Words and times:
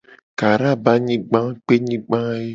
Kara 0.39 0.71
be 0.83 0.89
anyigba 0.97 1.39
a 1.47 1.51
kpenyigba 1.65 2.19
ye. 2.41 2.47